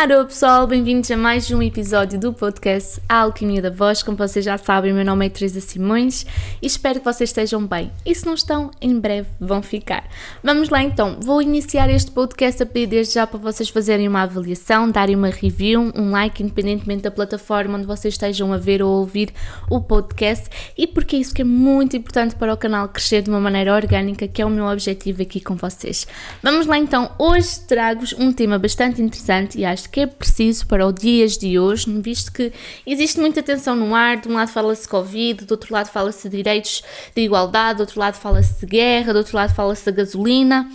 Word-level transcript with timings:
Alô 0.00 0.24
pessoal, 0.24 0.66
bem-vindos 0.66 1.10
a 1.10 1.16
mais 1.16 1.50
um 1.50 1.60
episódio 1.60 2.18
do 2.18 2.32
podcast 2.32 3.02
A 3.06 3.18
Alquimia 3.18 3.60
da 3.60 3.68
Voz. 3.68 4.02
Como 4.02 4.16
vocês 4.16 4.42
já 4.42 4.56
sabem, 4.56 4.94
meu 4.94 5.04
nome 5.04 5.26
é 5.26 5.28
Teresa 5.28 5.60
Simões 5.60 6.24
e 6.62 6.66
espero 6.66 7.00
que 7.00 7.04
vocês 7.04 7.28
estejam 7.28 7.66
bem. 7.66 7.92
E 8.06 8.14
se 8.14 8.24
não 8.24 8.32
estão, 8.32 8.70
em 8.80 8.98
breve 8.98 9.28
vão 9.38 9.62
ficar. 9.62 10.08
Vamos 10.42 10.70
lá 10.70 10.82
então, 10.82 11.18
vou 11.20 11.42
iniciar 11.42 11.90
este 11.90 12.10
podcast 12.12 12.62
a 12.62 12.66
pedir 12.66 12.86
desde 12.86 13.12
já 13.12 13.26
para 13.26 13.38
vocês 13.38 13.68
fazerem 13.68 14.08
uma 14.08 14.22
avaliação, 14.22 14.90
darem 14.90 15.14
uma 15.14 15.28
review, 15.28 15.92
um 15.94 16.12
like, 16.12 16.42
independentemente 16.42 17.02
da 17.02 17.10
plataforma 17.10 17.76
onde 17.76 17.86
vocês 17.86 18.14
estejam 18.14 18.54
a 18.54 18.56
ver 18.56 18.82
ou 18.82 19.00
ouvir 19.00 19.34
o 19.68 19.82
podcast 19.82 20.48
e 20.78 20.86
porque 20.86 21.16
é 21.16 21.18
isso 21.18 21.34
que 21.34 21.42
é 21.42 21.44
muito 21.44 21.94
importante 21.94 22.36
para 22.36 22.54
o 22.54 22.56
canal 22.56 22.88
crescer 22.88 23.20
de 23.20 23.28
uma 23.28 23.38
maneira 23.38 23.74
orgânica, 23.74 24.26
que 24.26 24.40
é 24.40 24.46
o 24.46 24.50
meu 24.50 24.64
objetivo 24.64 25.20
aqui 25.20 25.40
com 25.42 25.56
vocês. 25.56 26.06
Vamos 26.42 26.64
lá 26.64 26.78
então, 26.78 27.10
hoje 27.18 27.60
trago-vos 27.68 28.14
um 28.14 28.32
tema 28.32 28.58
bastante 28.58 29.02
interessante 29.02 29.58
e 29.58 29.64
acho 29.66 29.89
acho 29.89 29.89
que 29.90 30.00
é 30.00 30.06
preciso 30.06 30.66
para 30.66 30.86
os 30.86 30.94
dias 30.94 31.36
de 31.36 31.58
hoje, 31.58 31.90
visto 32.00 32.32
que 32.32 32.52
existe 32.86 33.18
muita 33.18 33.42
tensão 33.42 33.74
no 33.74 33.94
ar, 33.94 34.18
de 34.18 34.28
um 34.28 34.34
lado 34.34 34.48
fala-se 34.48 34.88
Covid, 34.88 35.44
do 35.44 35.52
outro 35.52 35.72
lado 35.72 35.88
fala-se 35.88 36.28
de 36.28 36.36
direitos 36.36 36.82
de 37.14 37.22
igualdade, 37.22 37.78
do 37.78 37.80
outro 37.80 38.00
lado 38.00 38.14
fala-se 38.14 38.60
de 38.60 38.66
guerra, 38.66 39.12
do 39.12 39.18
outro 39.18 39.36
lado 39.36 39.54
fala-se 39.54 39.84
da 39.84 39.92
gasolina, 39.92 40.70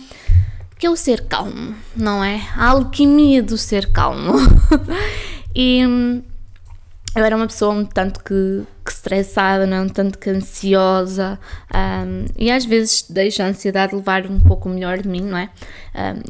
que 0.78 0.86
é 0.86 0.90
o 0.90 0.96
ser 0.96 1.22
calmo, 1.22 1.74
não 1.96 2.22
é? 2.22 2.46
A 2.56 2.70
alquimia 2.70 3.42
do 3.42 3.56
ser 3.56 3.90
calmo. 3.92 4.34
e 5.54 5.84
hum, 5.86 6.22
eu 7.16 7.24
era 7.24 7.34
uma 7.34 7.46
pessoa 7.46 7.72
um 7.72 7.84
tanto 7.84 8.22
que, 8.22 8.62
que 8.84 8.92
estressada, 8.92 9.66
não? 9.66 9.78
É? 9.78 9.80
um 9.80 9.88
tanto 9.88 10.18
que 10.18 10.28
ansiosa 10.28 11.38
um, 11.74 12.26
e 12.36 12.50
às 12.50 12.66
vezes 12.66 13.06
deixo 13.08 13.42
a 13.42 13.46
ansiedade 13.46 13.94
levar 13.94 14.26
um 14.26 14.38
pouco 14.38 14.68
melhor 14.68 14.98
de 14.98 15.08
mim, 15.08 15.22
não 15.22 15.38
é? 15.38 15.48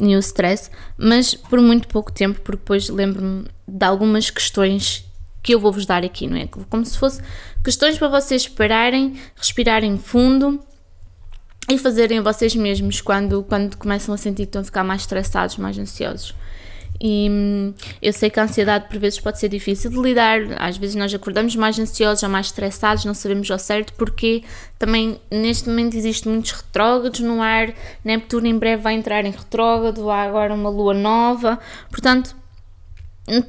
Um, 0.00 0.10
e 0.10 0.16
o 0.16 0.18
stress, 0.20 0.70
mas 0.96 1.34
por 1.34 1.60
muito 1.60 1.88
pouco 1.88 2.12
tempo, 2.12 2.40
porque 2.40 2.58
depois 2.58 2.88
lembro-me 2.88 3.46
de 3.66 3.84
algumas 3.84 4.30
questões 4.30 5.04
que 5.42 5.54
eu 5.54 5.58
vou-vos 5.58 5.86
dar 5.86 6.04
aqui, 6.04 6.28
não 6.28 6.36
é? 6.36 6.46
Como 6.46 6.84
se 6.84 6.96
fosse 6.96 7.20
questões 7.64 7.98
para 7.98 8.08
vocês 8.08 8.46
pararem, 8.46 9.16
respirarem 9.34 9.98
fundo 9.98 10.60
e 11.68 11.76
fazerem 11.78 12.20
vocês 12.20 12.54
mesmos 12.54 13.00
quando, 13.00 13.42
quando 13.42 13.76
começam 13.76 14.14
a 14.14 14.18
sentir 14.18 14.42
que 14.42 14.50
estão 14.50 14.62
a 14.62 14.64
ficar 14.64 14.84
mais 14.84 15.00
estressados, 15.00 15.56
mais 15.56 15.76
ansiosos. 15.76 16.32
E 17.00 17.28
hum, 17.30 17.74
eu 18.00 18.12
sei 18.12 18.30
que 18.30 18.40
a 18.40 18.44
ansiedade 18.44 18.88
por 18.88 18.98
vezes 18.98 19.20
pode 19.20 19.38
ser 19.38 19.48
difícil 19.48 19.90
de 19.90 20.00
lidar, 20.00 20.40
às 20.58 20.76
vezes 20.76 20.96
nós 20.96 21.12
acordamos 21.12 21.54
mais 21.56 21.78
ansiosos 21.78 22.22
ou 22.22 22.28
mais 22.28 22.46
estressados, 22.46 23.04
não 23.04 23.14
sabemos 23.14 23.50
ao 23.50 23.58
certo 23.58 23.92
porque 23.94 24.42
também 24.78 25.20
neste 25.30 25.68
momento 25.68 25.96
existem 25.96 26.32
muitos 26.32 26.52
retrógrados 26.52 27.20
no 27.20 27.42
ar, 27.42 27.72
Neptuno 28.04 28.46
em 28.46 28.58
breve 28.58 28.82
vai 28.82 28.94
entrar 28.94 29.24
em 29.24 29.30
retrógrado, 29.30 30.10
há 30.10 30.22
agora 30.22 30.54
uma 30.54 30.70
lua 30.70 30.94
nova, 30.94 31.58
portanto 31.90 32.34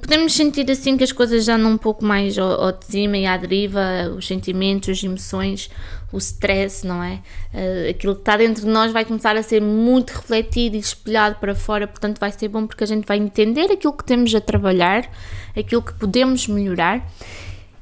podemos 0.02 0.34
sentir 0.34 0.70
assim 0.72 0.98
que 0.98 1.04
as 1.04 1.12
coisas 1.12 1.46
já 1.46 1.56
andam 1.56 1.72
um 1.72 1.78
pouco 1.78 2.04
mais 2.04 2.38
ao, 2.38 2.50
ao 2.62 2.72
de 2.72 2.86
cima 2.86 3.18
e 3.18 3.26
à 3.28 3.38
deriva, 3.38 4.12
os 4.16 4.26
sentimentos, 4.26 4.90
as 4.90 5.04
emoções, 5.04 5.70
o 6.12 6.18
stress, 6.18 6.86
não 6.86 7.04
é? 7.04 7.20
Uh, 7.54 7.90
aquilo 7.92 8.16
que 8.16 8.22
está 8.22 8.38
dentro 8.38 8.64
de 8.64 8.70
nós 8.70 8.92
vai 8.92 9.06
começar 9.06 9.36
a 9.38 9.44
ser 9.44 9.62
muito 9.62 10.12
refletido 10.12 10.76
e 10.76 10.80
espelhado 10.80 11.36
para 11.36 11.54
fora, 11.54 11.88
portanto 11.88 12.18
vai 12.20 12.32
ser 12.32 12.48
bom 12.48 12.66
porque 12.66 12.84
a 12.84 12.88
gente 12.88 13.06
vai 13.06 13.18
entender 13.18 13.72
aquilo 13.72 13.94
que 13.94 14.04
temos 14.04 14.34
a 14.34 14.42
trabalhar, 14.42 15.08
aquilo 15.56 15.82
que 15.82 15.94
podemos 15.94 16.48
melhorar. 16.48 17.08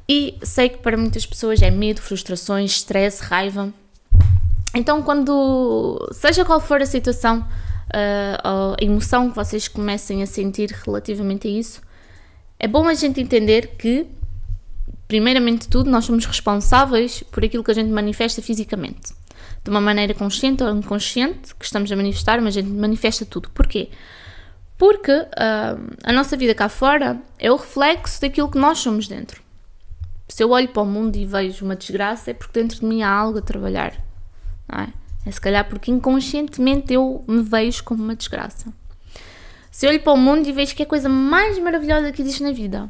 E 0.07 0.37
sei 0.43 0.69
que 0.69 0.77
para 0.79 0.97
muitas 0.97 1.25
pessoas 1.25 1.61
é 1.61 1.71
medo, 1.71 2.01
frustrações, 2.01 2.71
stress, 2.71 3.23
raiva. 3.23 3.73
Então, 4.75 5.01
quando, 5.01 5.97
seja 6.11 6.43
qual 6.43 6.59
for 6.59 6.81
a 6.81 6.85
situação, 6.85 7.47
a 8.43 8.75
emoção 8.79 9.29
que 9.29 9.35
vocês 9.35 9.67
comecem 9.67 10.21
a 10.21 10.27
sentir 10.27 10.69
relativamente 10.85 11.47
a 11.47 11.51
isso, 11.51 11.81
é 12.59 12.67
bom 12.67 12.87
a 12.87 12.93
gente 12.93 13.19
entender 13.19 13.75
que, 13.77 14.07
primeiramente 15.07 15.63
de 15.63 15.67
tudo, 15.67 15.89
nós 15.89 16.05
somos 16.05 16.25
responsáveis 16.25 17.23
por 17.23 17.43
aquilo 17.43 17.63
que 17.63 17.71
a 17.71 17.75
gente 17.75 17.89
manifesta 17.89 18.41
fisicamente. 18.41 19.13
De 19.63 19.69
uma 19.69 19.81
maneira 19.81 20.13
consciente 20.13 20.63
ou 20.63 20.69
inconsciente, 20.75 21.53
que 21.55 21.65
estamos 21.65 21.91
a 21.91 21.95
manifestar, 21.95 22.41
mas 22.41 22.55
a 22.55 22.61
gente 22.61 22.69
manifesta 22.69 23.25
tudo. 23.25 23.49
Porquê? 23.49 23.89
Porque 24.77 25.11
uh, 25.11 25.95
a 26.03 26.13
nossa 26.13 26.35
vida 26.37 26.53
cá 26.53 26.69
fora 26.69 27.19
é 27.39 27.51
o 27.51 27.55
reflexo 27.55 28.21
daquilo 28.21 28.49
que 28.49 28.57
nós 28.57 28.79
somos 28.79 29.07
dentro. 29.07 29.41
Se 30.27 30.43
eu 30.43 30.51
olho 30.51 30.69
para 30.69 30.81
o 30.81 30.85
mundo 30.85 31.15
e 31.15 31.25
vejo 31.25 31.63
uma 31.63 31.75
desgraça, 31.75 32.31
é 32.31 32.33
porque 32.33 32.59
dentro 32.59 32.79
de 32.79 32.85
mim 32.85 33.03
há 33.03 33.09
algo 33.09 33.39
a 33.39 33.41
trabalhar. 33.41 33.93
Não 34.67 34.79
é? 34.79 34.93
é 35.25 35.31
se 35.31 35.39
calhar 35.39 35.67
porque 35.69 35.91
inconscientemente 35.91 36.93
eu 36.93 37.23
me 37.27 37.41
vejo 37.41 37.83
como 37.83 38.03
uma 38.03 38.15
desgraça. 38.15 38.73
Se 39.75 39.85
eu 39.85 39.89
olho 39.89 39.99
para 39.99 40.13
o 40.13 40.17
mundo 40.17 40.47
e 40.47 40.53
vejo 40.53 40.73
que 40.73 40.81
é 40.81 40.85
a 40.85 40.87
coisa 40.87 41.09
mais 41.09 41.59
maravilhosa 41.59 42.09
que 42.09 42.21
existe 42.21 42.41
na 42.41 42.53
vida, 42.53 42.89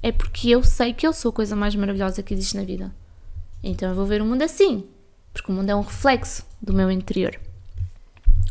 é 0.00 0.12
porque 0.12 0.48
eu 0.48 0.62
sei 0.62 0.92
que 0.92 1.04
eu 1.04 1.12
sou 1.12 1.30
a 1.30 1.32
coisa 1.32 1.56
mais 1.56 1.74
maravilhosa 1.74 2.22
que 2.22 2.32
existe 2.32 2.56
na 2.56 2.62
vida. 2.62 2.94
Então 3.60 3.88
eu 3.88 3.94
vou 3.96 4.06
ver 4.06 4.22
o 4.22 4.24
mundo 4.24 4.42
assim, 4.42 4.84
porque 5.32 5.50
o 5.50 5.52
mundo 5.52 5.70
é 5.70 5.74
um 5.74 5.80
reflexo 5.80 6.46
do 6.62 6.72
meu 6.72 6.92
interior. 6.92 7.34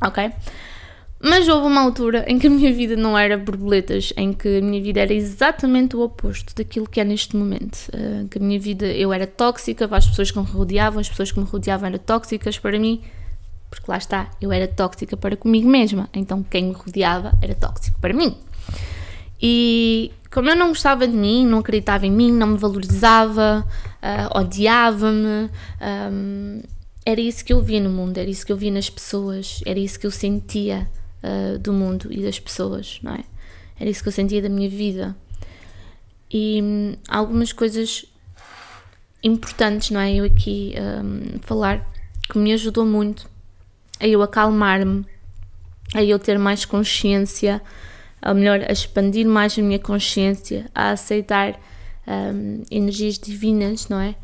Ok? 0.06 0.34
Mas 1.18 1.48
houve 1.48 1.66
uma 1.66 1.80
altura 1.80 2.26
em 2.28 2.38
que 2.38 2.48
a 2.48 2.50
minha 2.50 2.74
vida 2.74 2.98
não 2.98 3.18
era 3.18 3.38
borboletas, 3.38 4.12
em 4.18 4.34
que 4.34 4.58
a 4.58 4.62
minha 4.62 4.84
vida 4.84 5.00
era 5.00 5.14
exatamente 5.14 5.96
o 5.96 6.02
oposto 6.02 6.54
daquilo 6.54 6.90
que 6.90 7.00
é 7.00 7.06
neste 7.06 7.38
momento. 7.38 7.88
Uh, 7.94 8.28
que 8.28 8.38
a 8.38 8.42
minha 8.42 8.60
vida, 8.60 8.86
eu 8.86 9.14
era 9.14 9.26
tóxica 9.26 9.88
para 9.88 10.00
as 10.00 10.08
pessoas 10.08 10.30
que 10.30 10.38
me 10.38 10.46
rodeavam, 10.46 11.00
as 11.00 11.08
pessoas 11.08 11.32
que 11.32 11.40
me 11.40 11.46
rodeavam 11.46 11.88
eram 11.88 12.00
tóxicas 12.00 12.60
para 12.60 12.78
mim, 12.78 13.02
porque 13.74 13.90
lá 13.90 13.98
está, 13.98 14.30
eu 14.40 14.52
era 14.52 14.68
tóxica 14.68 15.18
para 15.18 15.36
comigo 15.36 15.68
mesma, 15.68 16.08
então 16.14 16.44
quem 16.44 16.66
me 16.66 16.74
rodeava 16.74 17.34
era 17.42 17.56
tóxico 17.56 18.00
para 18.00 18.14
mim. 18.14 18.38
E 19.42 20.12
como 20.32 20.50
eu 20.50 20.56
não 20.56 20.70
gostava 20.70 21.08
de 21.08 21.16
mim, 21.16 21.46
não 21.46 21.60
acreditava 21.60 22.06
em 22.06 22.12
mim, 22.12 22.32
não 22.32 22.48
me 22.48 22.58
valorizava, 22.58 23.68
uh, 24.02 24.40
odiava-me, 24.40 25.50
um, 26.12 26.62
era 27.06 27.20
isso 27.20 27.44
que 27.44 27.52
eu 27.52 27.62
via 27.62 27.82
no 27.82 27.90
mundo, 27.90 28.18
era 28.18 28.30
isso 28.30 28.46
que 28.46 28.52
eu 28.52 28.58
via 28.58 28.72
nas 28.72 28.90
pessoas, 28.90 29.62
era 29.66 29.80
isso 29.80 30.00
que 30.00 30.08
eu 30.08 30.12
sentia 30.12 30.88
uh, 31.24 31.58
do 31.60 31.74
mundo 31.74 32.08
e 32.12 32.22
das 32.22 32.40
pessoas, 32.40 33.00
não 33.02 33.14
é? 33.14 33.24
Era 33.80 33.90
isso 33.90 34.02
que 34.02 34.08
eu 34.08 34.14
sentia 34.14 34.42
da 34.42 34.50
minha 34.50 34.70
vida. 34.70 35.16
E 36.32 36.62
um, 36.62 36.96
algumas 37.08 37.52
coisas 37.52 38.06
importantes, 39.24 39.90
não 39.90 40.00
é? 40.00 40.14
Eu 40.14 40.26
aqui 40.26 40.74
um, 41.04 41.40
falar 41.42 41.86
que 42.32 42.38
me 42.38 42.54
ajudou 42.54 42.86
muito 42.86 43.33
a 44.04 44.08
eu 44.08 44.22
acalmar-me, 44.22 45.06
a 45.96 46.04
eu 46.04 46.20
ter 46.20 46.38
mais 46.38 46.66
consciência, 46.66 47.62
ou 48.22 48.36
melhor, 48.36 48.60
a 48.60 48.72
expandir 48.74 49.26
mais 49.26 49.58
a 49.58 49.62
minha 49.62 49.80
consciência, 49.80 50.70
a 50.76 50.90
aceitar 50.90 51.58
um, 52.06 52.64
energias 52.70 53.18
divinas, 53.18 53.88
não 53.88 54.02
é? 54.02 54.16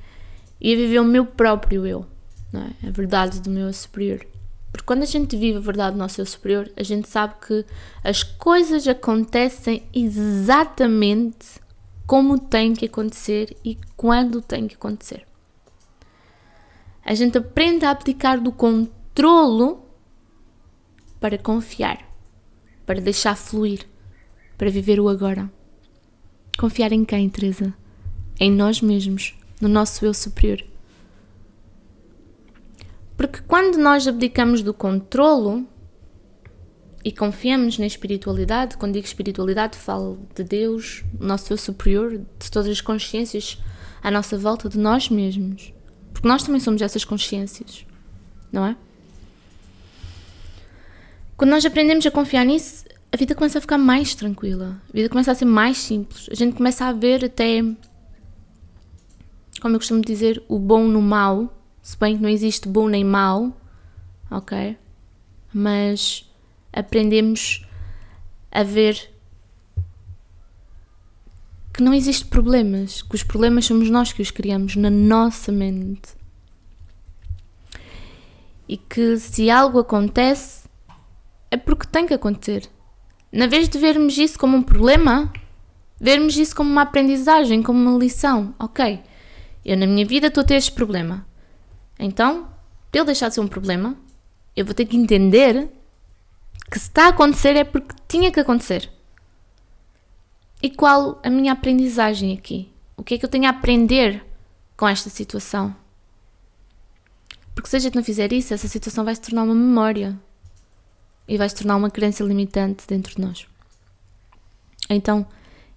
E 0.59 0.73
a 0.73 0.75
viver 0.75 0.99
o 0.99 1.05
meu 1.05 1.25
próprio 1.25 1.87
eu, 1.87 2.05
não 2.51 2.61
é? 2.61 2.87
A 2.89 2.91
verdade 2.91 3.39
do 3.39 3.49
meu 3.49 3.71
superior. 3.71 4.19
Porque 4.69 4.85
quando 4.85 5.03
a 5.03 5.05
gente 5.05 5.37
vive 5.37 5.59
a 5.59 5.61
verdade 5.61 5.93
do 5.93 5.99
nosso 5.99 6.19
eu 6.19 6.25
superior, 6.25 6.69
a 6.75 6.83
gente 6.83 7.07
sabe 7.07 7.35
que 7.47 7.65
as 8.03 8.21
coisas 8.21 8.85
acontecem 8.85 9.83
exatamente 9.93 11.57
como 12.05 12.37
tem 12.37 12.73
que 12.73 12.85
acontecer 12.85 13.55
e 13.63 13.77
quando 13.95 14.41
tem 14.41 14.67
que 14.67 14.75
acontecer. 14.75 15.25
A 17.05 17.13
gente 17.13 17.37
aprende 17.37 17.85
a 17.85 17.91
abdicar 17.91 18.41
do 18.41 18.51
controle 18.51 18.98
controlo 19.09 19.85
para 21.19 21.37
confiar, 21.37 21.99
para 22.85 23.01
deixar 23.01 23.35
fluir, 23.35 23.85
para 24.57 24.69
viver 24.69 24.99
o 24.99 25.09
agora. 25.09 25.51
Confiar 26.57 26.91
em 26.91 27.03
quem, 27.03 27.29
Teresa? 27.29 27.73
Em 28.39 28.51
nós 28.51 28.81
mesmos, 28.81 29.35
no 29.59 29.67
nosso 29.67 30.05
eu 30.05 30.13
superior. 30.13 30.63
Porque 33.17 33.41
quando 33.41 33.77
nós 33.77 34.07
abdicamos 34.07 34.61
do 34.61 34.73
controlo 34.73 35.67
e 37.03 37.11
confiamos 37.11 37.77
na 37.77 37.85
espiritualidade, 37.85 38.77
quando 38.77 38.93
digo 38.93 39.05
espiritualidade, 39.05 39.77
falo 39.77 40.19
de 40.33 40.43
Deus, 40.43 41.03
nosso 41.19 41.51
eu 41.51 41.57
superior, 41.57 42.11
de 42.11 42.51
todas 42.51 42.69
as 42.69 42.79
consciências 42.79 43.61
à 44.01 44.09
nossa 44.09 44.37
volta, 44.37 44.69
de 44.69 44.77
nós 44.77 45.09
mesmos. 45.09 45.73
Porque 46.13 46.27
nós 46.27 46.43
também 46.43 46.61
somos 46.61 46.81
essas 46.81 47.03
consciências, 47.03 47.85
não 48.51 48.65
é? 48.65 48.77
Quando 51.39 51.51
nós 51.51 51.65
aprendemos 51.65 52.05
a 52.05 52.11
confiar 52.11 52.45
nisso, 52.45 52.83
a 53.13 53.15
vida 53.15 53.33
começa 53.33 53.59
a 53.59 53.61
ficar 53.61 53.77
mais 53.77 54.13
tranquila, 54.13 54.75
a 54.89 54.93
vida 54.93 55.07
começa 55.07 55.31
a 55.31 55.35
ser 55.35 55.45
mais 55.45 55.77
simples. 55.77 56.27
A 56.29 56.35
gente 56.35 56.53
começa 56.53 56.83
a 56.83 56.91
ver 56.91 57.23
até, 57.23 57.61
como 59.61 59.73
eu 59.73 59.79
costumo 59.79 60.01
dizer, 60.01 60.43
o 60.49 60.59
bom 60.59 60.83
no 60.83 61.01
mal, 61.01 61.57
se 61.81 61.97
bem 61.97 62.17
que 62.17 62.21
não 62.21 62.27
existe 62.27 62.67
bom 62.67 62.89
nem 62.89 63.05
mal, 63.05 63.57
ok? 64.29 64.77
Mas 65.53 66.29
aprendemos 66.73 67.65
a 68.51 68.61
ver 68.61 69.09
que 71.73 71.81
não 71.81 71.93
existe 71.93 72.25
problemas, 72.25 73.01
que 73.01 73.15
os 73.15 73.23
problemas 73.23 73.63
somos 73.63 73.89
nós 73.89 74.11
que 74.11 74.21
os 74.21 74.29
criamos 74.29 74.75
na 74.75 74.89
nossa 74.89 75.53
mente. 75.53 76.09
E 78.67 78.75
que 78.75 79.17
se 79.17 79.49
algo 79.49 79.79
acontece, 79.79 80.58
é 81.51 81.57
porque 81.57 81.87
tem 81.87 82.05
que 82.05 82.13
acontecer. 82.13 82.69
Na 83.31 83.47
vez 83.47 83.69
de 83.69 83.77
vermos 83.77 84.17
isso 84.17 84.37
como 84.39 84.57
um 84.57 84.63
problema, 84.63 85.31
vermos 85.99 86.37
isso 86.37 86.55
como 86.55 86.69
uma 86.69 86.83
aprendizagem, 86.83 87.61
como 87.61 87.79
uma 87.79 87.97
lição. 87.97 88.53
Ok, 88.59 89.01
eu 89.63 89.77
na 89.77 89.85
minha 89.85 90.05
vida 90.05 90.27
estou 90.27 90.41
a 90.41 90.45
ter 90.45 90.55
este 90.55 90.71
problema. 90.71 91.25
Então, 91.97 92.47
para 92.91 93.01
ele 93.01 93.05
deixar 93.07 93.29
de 93.29 93.35
ser 93.35 93.41
um 93.41 93.47
problema, 93.47 93.95
eu 94.55 94.65
vou 94.65 94.73
ter 94.73 94.85
que 94.85 94.97
entender 94.97 95.69
que 96.71 96.79
se 96.79 96.87
está 96.87 97.05
a 97.05 97.09
acontecer 97.09 97.55
é 97.55 97.63
porque 97.63 97.95
tinha 98.07 98.31
que 98.31 98.39
acontecer. 98.39 98.89
E 100.61 100.69
qual 100.69 101.19
a 101.23 101.29
minha 101.29 101.53
aprendizagem 101.53 102.33
aqui? 102.33 102.71
O 102.97 103.03
que 103.03 103.13
é 103.13 103.17
que 103.17 103.25
eu 103.25 103.29
tenho 103.29 103.45
a 103.45 103.49
aprender 103.49 104.25
com 104.75 104.87
esta 104.87 105.09
situação? 105.09 105.75
Porque 107.55 107.69
se 107.69 107.75
a 107.75 107.79
gente 107.79 107.95
não 107.95 108.03
fizer 108.03 108.31
isso, 108.33 108.53
essa 108.53 108.67
situação 108.67 109.05
vai 109.05 109.15
se 109.15 109.21
tornar 109.21 109.43
uma 109.43 109.55
memória 109.55 110.19
e 111.29 111.37
vai 111.37 111.47
se 111.47 111.55
tornar 111.55 111.75
uma 111.75 111.91
crença 111.91 112.23
limitante 112.23 112.85
dentro 112.87 113.15
de 113.15 113.21
nós. 113.21 113.45
Então 114.89 115.25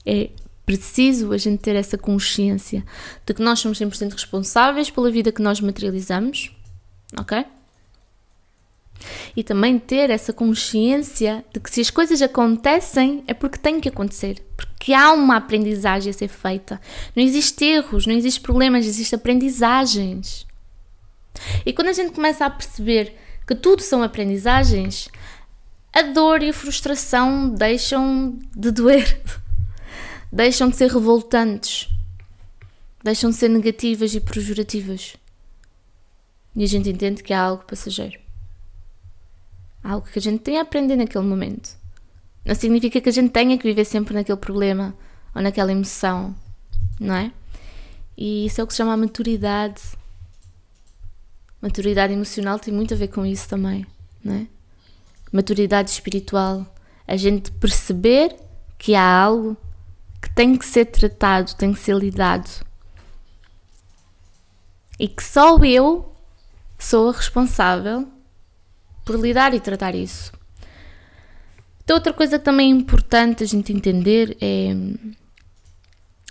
é 0.04 0.31
preciso 0.64 1.32
a 1.32 1.38
gente 1.38 1.60
ter 1.60 1.76
essa 1.76 1.99
consciência 1.99 2.84
de 3.26 3.34
que 3.34 3.43
nós 3.43 3.60
somos 3.60 3.78
100% 3.78 4.12
responsáveis 4.12 4.90
pela 4.90 5.10
vida 5.10 5.31
que 5.31 5.43
nós 5.43 5.60
materializamos, 5.60 6.50
ok? 7.19 7.44
E 9.37 9.43
também 9.43 9.78
ter 9.78 10.08
essa 10.10 10.32
consciência 10.32 11.44
de 11.52 11.60
que 11.60 11.70
se 11.70 11.81
as 11.81 11.90
coisas 11.90 12.22
acontecem 12.22 13.22
é 13.26 13.34
porque 13.34 13.58
têm 13.58 13.81
que 13.81 13.88
acontecer, 13.88 14.43
porque 14.56 14.94
há 14.94 15.12
uma 15.12 15.37
aprendizagem 15.37 16.10
a 16.10 16.12
ser 16.12 16.28
feita. 16.28 16.81
Não 17.14 17.22
existe 17.22 17.64
erros, 17.64 18.06
não 18.06 18.14
existe 18.14 18.40
problemas, 18.40 18.87
existem 18.87 19.16
aprendizagens. 19.16 20.46
E 21.66 21.72
quando 21.72 21.88
a 21.88 21.93
gente 21.93 22.12
começa 22.12 22.46
a 22.46 22.50
perceber 22.50 23.16
que 23.46 23.54
tudo 23.54 23.82
são 23.82 24.02
aprendizagens, 24.02 25.08
a 25.92 26.02
dor 26.02 26.42
e 26.42 26.48
a 26.48 26.54
frustração 26.54 27.50
deixam 27.50 28.38
de 28.56 28.70
doer, 28.70 29.20
deixam 30.32 30.70
de 30.70 30.76
ser 30.76 30.90
revoltantes, 30.90 31.88
deixam 33.04 33.30
de 33.30 33.36
ser 33.36 33.48
negativas 33.48 34.14
e 34.14 34.20
pejorativas. 34.20 35.16
E 36.56 36.64
a 36.64 36.66
gente 36.66 36.88
entende 36.88 37.22
que 37.22 37.32
é 37.32 37.36
algo 37.36 37.64
passageiro. 37.64 38.18
Algo 39.84 40.06
que 40.06 40.18
a 40.18 40.22
gente 40.22 40.40
tem 40.42 40.58
a 40.58 40.62
aprender 40.62 40.96
naquele 40.96 41.24
momento. 41.24 41.76
Não 42.44 42.54
significa 42.54 43.00
que 43.00 43.08
a 43.08 43.12
gente 43.12 43.30
tenha 43.30 43.58
que 43.58 43.64
viver 43.64 43.84
sempre 43.84 44.14
naquele 44.14 44.38
problema 44.38 44.94
ou 45.34 45.42
naquela 45.42 45.72
emoção, 45.72 46.34
não 46.98 47.14
é? 47.14 47.32
E 48.16 48.46
isso 48.46 48.60
é 48.60 48.64
o 48.64 48.66
que 48.66 48.72
se 48.72 48.78
chama 48.78 48.96
maturidade. 48.96 49.82
Maturidade 51.60 52.12
emocional 52.12 52.58
tem 52.58 52.72
muito 52.72 52.94
a 52.94 52.96
ver 52.96 53.08
com 53.08 53.24
isso 53.24 53.48
também, 53.48 53.86
não 54.24 54.34
é? 54.34 54.46
Maturidade 55.32 55.90
espiritual, 55.90 56.67
a 57.06 57.17
gente 57.17 57.50
perceber 57.52 58.37
que 58.79 58.94
há 58.94 59.23
algo 59.23 59.56
que 60.20 60.31
tem 60.34 60.56
que 60.56 60.67
ser 60.67 60.87
tratado, 60.87 61.55
tem 61.56 61.73
que 61.73 61.81
ser 61.81 61.96
lidado. 61.96 62.49
E 64.99 65.08
que 65.08 65.23
só 65.23 65.58
eu 65.58 66.14
sou 66.79 67.08
a 67.08 67.12
responsável 67.12 68.06
por 69.05 69.19
lidar 69.19 69.55
e 69.55 69.61
tratar 69.61 69.94
isso. 69.94 70.32
Então, 71.82 71.96
outra 71.96 72.12
coisa 72.12 72.38
também 72.38 72.70
importante 72.70 73.43
a 73.43 73.46
gente 73.46 73.73
entender 73.73 74.37
é. 74.40 74.70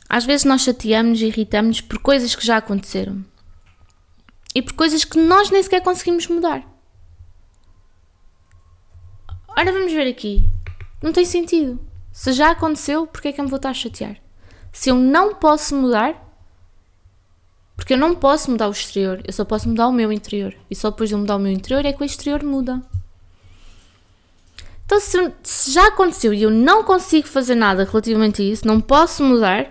Às 0.08 0.26
vezes 0.26 0.46
nós 0.46 0.62
chateamos 0.62 1.22
e 1.22 1.26
irritamos 1.26 1.80
por 1.80 2.00
coisas 2.00 2.36
que 2.36 2.46
já 2.46 2.58
aconteceram 2.58 3.24
e 4.54 4.62
por 4.62 4.74
coisas 4.74 5.06
que 5.06 5.18
nós 5.18 5.50
nem 5.50 5.64
sequer 5.64 5.82
conseguimos 5.82 6.28
mudar. 6.28 6.68
Ora, 9.58 9.72
vamos 9.72 9.92
ver 9.92 10.08
aqui. 10.08 10.50
Não 11.02 11.12
tem 11.12 11.26
sentido. 11.26 11.80
Se 12.12 12.34
já 12.34 12.52
aconteceu, 12.52 13.08
porque 13.08 13.30
é 13.30 13.32
que 13.32 13.40
eu 13.40 13.46
me 13.46 13.50
vou 13.50 13.58
estar 13.58 13.70
a 13.70 13.74
chatear? 13.74 14.18
Se 14.72 14.90
eu 14.90 14.96
não 14.96 15.36
posso 15.36 15.76
mudar, 15.76 16.16
porque 17.76 17.94
eu 17.94 17.98
não 17.98 18.16
posso 18.16 18.52
mudar 18.52 18.68
o 18.68 18.72
exterior, 18.72 19.22
eu 19.26 19.34
só 19.34 19.44
posso 19.44 19.68
mudar 19.68 19.88
o 19.88 19.94
meu 19.94 20.12
interior. 20.12 20.56
E 20.70 20.76
só 20.76 20.90
depois 20.90 21.10
de 21.10 21.16
eu 21.16 21.20
mudar 21.20 21.36
o 21.36 21.40
meu 21.40 21.52
interior 21.52 21.86
é 21.86 21.92
que 21.92 22.02
o 22.02 22.06
exterior 22.06 22.44
muda. 22.44 22.82
Então, 24.86 25.00
se, 25.00 25.34
se 25.42 25.72
já 25.72 25.88
aconteceu 25.88 26.34
e 26.34 26.44
eu 26.44 26.52
não 26.52 26.84
consigo 26.84 27.28
fazer 27.28 27.56
nada 27.56 27.86
relativamente 27.86 28.42
a 28.42 28.46
isso, 28.46 28.68
não 28.68 28.82
posso 28.82 29.24
mudar, 29.24 29.70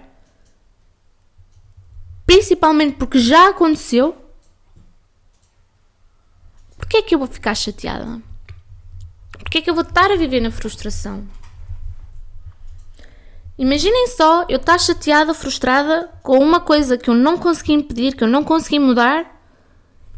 principalmente 2.24 2.96
porque 2.96 3.18
já 3.18 3.50
aconteceu, 3.50 4.16
porquê 6.78 6.98
é 6.98 7.02
que 7.02 7.14
eu 7.14 7.18
vou 7.18 7.28
ficar 7.28 7.54
chateada? 7.54 8.22
Porque 9.42 9.58
é 9.58 9.62
que 9.62 9.70
eu 9.70 9.74
vou 9.74 9.82
estar 9.82 10.10
a 10.10 10.16
viver 10.16 10.40
na 10.40 10.50
frustração? 10.50 11.26
Imaginem 13.58 14.06
só 14.06 14.46
eu 14.48 14.56
estar 14.56 14.78
chateada, 14.78 15.34
frustrada 15.34 16.08
com 16.22 16.38
uma 16.38 16.60
coisa 16.60 16.96
que 16.96 17.10
eu 17.10 17.14
não 17.14 17.36
consegui 17.36 17.74
impedir, 17.74 18.16
que 18.16 18.24
eu 18.24 18.28
não 18.28 18.42
consegui 18.42 18.78
mudar 18.78 19.38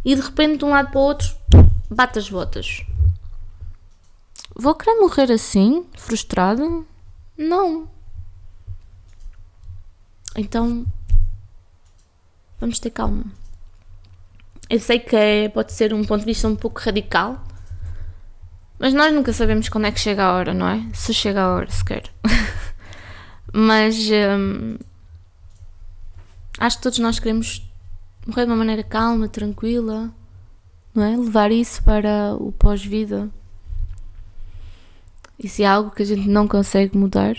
e 0.05 0.15
de 0.15 0.21
repente 0.21 0.59
de 0.59 0.65
um 0.65 0.71
lado 0.71 0.91
para 0.91 1.01
o 1.01 1.03
outro 1.03 1.35
bate 1.91 2.19
as 2.19 2.29
botas. 2.29 2.85
Vou 4.55 4.75
querer 4.75 5.01
morrer 5.01 5.33
assim, 5.33 5.85
frustrada? 5.97 6.63
Não. 7.37 7.89
Então 10.37 10.87
vamos 12.61 12.79
ter 12.79 12.91
calma. 12.91 13.25
Eu 14.71 14.79
sei 14.79 14.99
que 14.99 15.17
é, 15.17 15.49
pode 15.49 15.73
ser 15.73 15.93
um 15.93 16.05
ponto 16.05 16.21
de 16.21 16.27
vista 16.27 16.47
um 16.49 16.57
pouco 16.57 16.81
radical, 16.81 17.43
mas 18.83 18.93
nós 18.93 19.15
nunca 19.15 19.33
sabemos 19.33 19.69
quando 19.69 19.85
é 19.85 19.93
que 19.93 20.01
chega 20.01 20.25
a 20.25 20.33
hora, 20.33 20.53
não 20.53 20.69
é? 20.69 20.85
Se 20.93 21.15
chega 21.15 21.41
a 21.41 21.55
hora 21.55 21.71
sequer. 21.71 22.03
Mas 23.55 23.97
hum, 24.11 24.77
acho 26.59 26.79
que 26.79 26.83
todos 26.83 26.99
nós 26.99 27.21
queremos 27.21 27.63
morrer 28.27 28.45
de 28.45 28.51
uma 28.51 28.57
maneira 28.57 28.83
calma, 28.83 29.29
tranquila, 29.29 30.11
não 30.93 31.05
é? 31.05 31.17
Levar 31.17 31.53
isso 31.53 31.81
para 31.85 32.35
o 32.35 32.51
pós-vida. 32.51 33.31
E 35.39 35.49
se 35.49 35.63
é 35.63 35.67
algo 35.69 35.93
que 35.93 36.03
a 36.03 36.07
gente 36.07 36.29
não 36.29 36.49
consegue 36.49 36.99
mudar, 36.99 37.37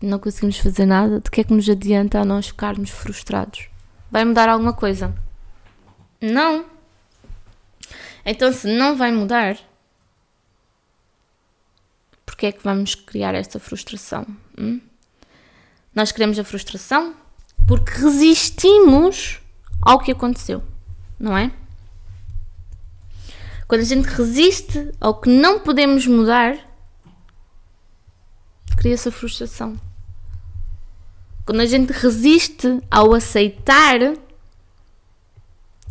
não 0.00 0.20
conseguimos 0.20 0.58
fazer 0.58 0.86
nada, 0.86 1.18
de 1.18 1.28
que 1.28 1.40
é 1.40 1.44
que 1.44 1.52
nos 1.52 1.68
adianta 1.68 2.20
a 2.20 2.24
nós 2.24 2.46
ficarmos 2.46 2.90
frustrados? 2.90 3.66
Vai 4.12 4.24
mudar 4.24 4.48
alguma 4.48 4.72
coisa? 4.72 5.12
Não. 6.20 6.66
Então, 8.24 8.52
se 8.52 8.68
não 8.68 8.96
vai 8.96 9.10
mudar, 9.10 9.58
porque 12.26 12.46
é 12.46 12.52
que 12.52 12.62
vamos 12.62 12.96
criar 12.96 13.34
esta 13.34 13.60
frustração? 13.60 14.26
Hum? 14.58 14.80
Nós 15.94 16.12
queremos 16.12 16.38
a 16.38 16.44
frustração 16.44 17.14
porque 17.66 17.92
resistimos 17.92 19.40
ao 19.80 19.98
que 20.00 20.12
aconteceu, 20.12 20.62
não 21.18 21.36
é? 21.36 21.50
Quando 23.66 23.80
a 23.80 23.84
gente 23.84 24.04
resiste 24.04 24.92
ao 25.00 25.20
que 25.20 25.28
não 25.28 25.60
podemos 25.60 26.06
mudar, 26.06 26.58
cria-se 28.76 29.08
a 29.08 29.12
frustração. 29.12 29.76
Quando 31.44 31.60
a 31.60 31.66
gente 31.66 31.92
resiste 31.92 32.80
ao 32.90 33.14
aceitar 33.14 33.98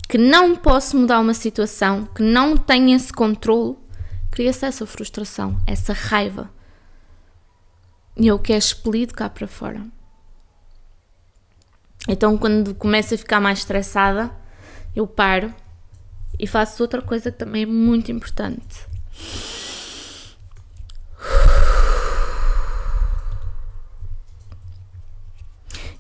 que 0.08 0.18
não 0.18 0.56
posso 0.56 0.98
mudar 0.98 1.20
uma 1.20 1.34
situação, 1.34 2.06
que 2.06 2.22
não 2.22 2.56
tenho 2.56 2.96
esse 2.96 3.12
controle, 3.12 3.76
cria-se 4.36 4.66
essa 4.66 4.86
frustração, 4.86 5.58
essa 5.66 5.94
raiva. 5.94 6.52
E 8.18 8.28
é 8.28 8.34
o 8.34 8.38
que 8.38 8.52
é 8.52 8.58
expelido 8.58 9.14
cá 9.14 9.30
para 9.30 9.48
fora. 9.48 9.82
Então, 12.06 12.38
quando 12.38 12.76
começo 12.76 13.16
a 13.16 13.18
ficar 13.18 13.40
mais 13.40 13.60
estressada, 13.60 14.30
eu 14.94 15.08
paro 15.08 15.54
e 16.38 16.46
faço 16.46 16.84
outra 16.84 17.02
coisa 17.02 17.32
que 17.32 17.38
também 17.38 17.64
é 17.64 17.66
muito 17.66 18.12
importante. 18.12 18.86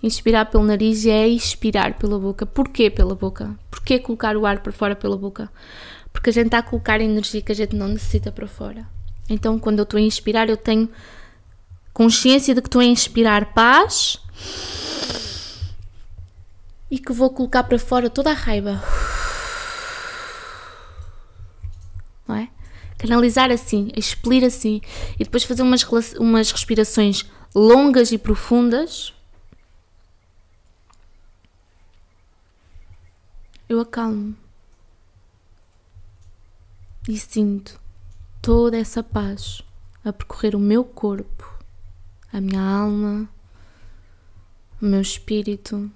Inspirar 0.03 0.45
pelo 0.47 0.65
nariz 0.65 1.05
é 1.05 1.25
expirar 1.25 1.97
pela 1.97 2.19
boca. 2.19 2.45
Porquê 2.45 2.89
pela 2.89 3.15
boca? 3.15 3.57
Porquê 3.71 3.97
colocar 3.97 4.35
o 4.35 4.45
ar 4.45 4.59
para 4.59 4.73
fora 4.73 4.95
pela 4.95 5.17
boca? 5.17 5.49
Porque 6.15 6.29
a 6.29 6.33
gente 6.33 6.45
está 6.45 6.59
a 6.59 6.63
colocar 6.63 7.01
energia 7.01 7.41
que 7.41 7.51
a 7.51 7.55
gente 7.55 7.75
não 7.75 7.89
necessita 7.89 8.31
para 8.31 8.47
fora. 8.47 8.87
Então, 9.29 9.59
quando 9.59 9.79
eu 9.79 9.83
estou 9.83 9.97
a 9.97 10.01
inspirar, 10.01 10.49
eu 10.49 10.55
tenho 10.55 10.89
consciência 11.93 12.55
de 12.55 12.61
que 12.61 12.69
estou 12.69 12.79
a 12.79 12.85
inspirar 12.85 13.53
paz 13.53 14.17
e 16.89 16.97
que 16.97 17.11
vou 17.11 17.29
colocar 17.31 17.63
para 17.63 17.77
fora 17.77 18.09
toda 18.09 18.31
a 18.31 18.33
raiva. 18.33 18.81
Não 22.25 22.37
é? 22.37 22.49
Canalizar 22.97 23.51
assim, 23.51 23.91
expelir 23.93 24.45
assim 24.45 24.79
e 25.19 25.25
depois 25.25 25.43
fazer 25.43 25.63
umas, 25.63 25.83
umas 26.13 26.49
respirações 26.49 27.25
longas 27.53 28.13
e 28.13 28.17
profundas. 28.17 29.13
Eu 33.67 33.81
acalmo 33.81 34.33
e 37.07 37.17
sinto 37.19 37.79
toda 38.41 38.77
essa 38.77 39.03
paz 39.03 39.61
a 40.03 40.11
percorrer 40.11 40.55
o 40.55 40.59
meu 40.59 40.83
corpo, 40.83 41.51
a 42.31 42.41
minha 42.41 42.61
alma, 42.61 43.29
o 44.81 44.85
meu 44.85 45.01
espírito. 45.01 45.89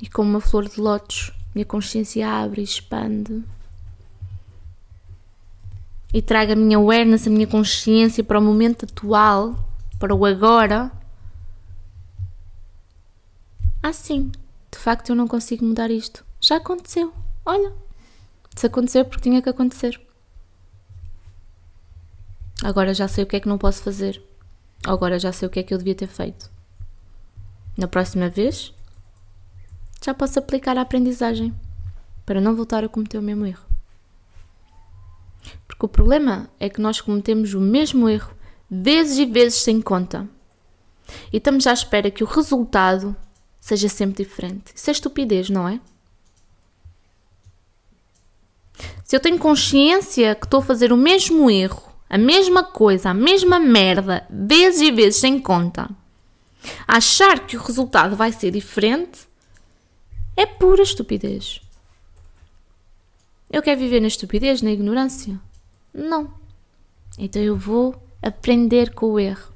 E 0.00 0.08
como 0.08 0.30
uma 0.30 0.40
flor 0.40 0.68
de 0.68 0.80
lótus, 0.80 1.32
minha 1.54 1.64
consciência 1.64 2.28
abre 2.30 2.60
e 2.60 2.64
expande. 2.64 3.42
E 6.12 6.22
traga 6.22 6.52
a 6.52 6.56
minha 6.56 6.76
awareness, 6.76 7.26
a 7.26 7.30
minha 7.30 7.46
consciência 7.46 8.22
para 8.22 8.38
o 8.38 8.42
momento 8.42 8.84
atual, 8.84 9.68
para 9.98 10.14
o 10.14 10.24
agora. 10.24 10.90
Assim, 13.82 14.30
de 14.70 14.78
facto 14.78 15.10
eu 15.10 15.16
não 15.16 15.26
consigo 15.26 15.64
mudar 15.64 15.90
isto. 15.90 16.24
Já 16.40 16.56
aconteceu. 16.56 17.12
Olha, 17.44 17.72
se 18.58 18.66
aconteceu 18.66 19.04
porque 19.04 19.22
tinha 19.22 19.40
que 19.40 19.48
acontecer. 19.48 20.00
Agora 22.62 22.92
já 22.92 23.06
sei 23.06 23.24
o 23.24 23.26
que 23.26 23.36
é 23.36 23.40
que 23.40 23.48
não 23.48 23.56
posso 23.56 23.82
fazer. 23.82 24.22
Agora 24.84 25.18
já 25.18 25.32
sei 25.32 25.46
o 25.46 25.50
que 25.50 25.60
é 25.60 25.62
que 25.62 25.72
eu 25.72 25.78
devia 25.78 25.94
ter 25.94 26.08
feito. 26.08 26.50
Na 27.76 27.86
próxima 27.86 28.28
vez, 28.28 28.74
já 30.04 30.12
posso 30.12 30.38
aplicar 30.38 30.76
a 30.76 30.80
aprendizagem 30.80 31.54
para 32.26 32.40
não 32.40 32.54
voltar 32.54 32.82
a 32.82 32.88
cometer 32.88 33.18
o 33.18 33.22
mesmo 33.22 33.46
erro. 33.46 33.64
Porque 35.66 35.86
o 35.86 35.88
problema 35.88 36.50
é 36.58 36.68
que 36.68 36.80
nós 36.80 37.00
cometemos 37.00 37.54
o 37.54 37.60
mesmo 37.60 38.08
erro 38.08 38.34
vezes 38.68 39.18
e 39.18 39.26
vezes 39.26 39.60
sem 39.60 39.80
conta. 39.80 40.28
E 41.32 41.36
estamos 41.36 41.66
à 41.66 41.72
espera 41.72 42.10
que 42.10 42.24
o 42.24 42.26
resultado 42.26 43.16
seja 43.60 43.88
sempre 43.88 44.24
diferente. 44.24 44.72
Isso 44.74 44.90
é 44.90 44.92
estupidez, 44.92 45.48
não 45.48 45.68
é? 45.68 45.80
Se 49.04 49.16
eu 49.16 49.20
tenho 49.20 49.38
consciência 49.38 50.34
que 50.34 50.44
estou 50.44 50.60
a 50.60 50.62
fazer 50.62 50.92
o 50.92 50.96
mesmo 50.96 51.50
erro, 51.50 51.82
a 52.10 52.18
mesma 52.18 52.62
coisa, 52.62 53.10
a 53.10 53.14
mesma 53.14 53.58
merda, 53.58 54.26
vezes 54.30 54.80
e 54.80 54.90
vezes 54.90 55.16
sem 55.16 55.38
conta, 55.38 55.88
achar 56.86 57.46
que 57.46 57.56
o 57.56 57.62
resultado 57.62 58.16
vai 58.16 58.32
ser 58.32 58.50
diferente 58.50 59.28
é 60.36 60.46
pura 60.46 60.82
estupidez. 60.82 61.60
Eu 63.50 63.62
quero 63.62 63.80
viver 63.80 64.00
na 64.00 64.08
estupidez, 64.08 64.62
na 64.62 64.70
ignorância? 64.70 65.40
Não. 65.92 66.32
Então 67.18 67.42
eu 67.42 67.56
vou 67.56 68.00
aprender 68.22 68.92
com 68.92 69.06
o 69.06 69.18
erro 69.18 69.52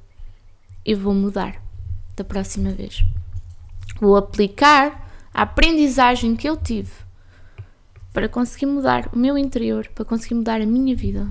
e 0.85 0.95
vou 0.95 1.14
mudar 1.14 1.62
da 2.17 2.25
próxima 2.25 2.71
vez. 2.71 3.05
Vou 4.00 4.17
aplicar 4.17 5.12
a 5.33 5.43
aprendizagem 5.43 6.35
que 6.35 6.49
eu 6.49 6.57
tive 6.57 7.01
para 8.12 8.28
conseguir 8.28 8.66
mudar 8.66 9.09
o 9.12 9.19
meu 9.19 9.38
interior, 9.38 9.88
para 9.95 10.04
conseguir 10.04 10.35
mudar 10.35 10.61
a 10.61 10.66
minha 10.66 10.95
vida. 10.95 11.28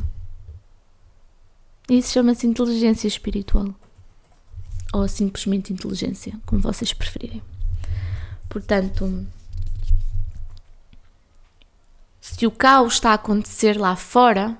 Isso 1.89 2.13
chama-se 2.13 2.47
inteligência 2.47 3.07
espiritual. 3.07 3.73
Ou 4.93 5.07
simplesmente 5.07 5.71
inteligência, 5.71 6.39
como 6.45 6.61
vocês 6.61 6.91
preferirem. 6.91 7.41
Portanto, 8.49 9.25
se 12.19 12.45
o 12.45 12.51
caos 12.51 12.93
está 12.95 13.11
a 13.11 13.15
acontecer 13.15 13.79
lá 13.79 13.95
fora, 13.95 14.57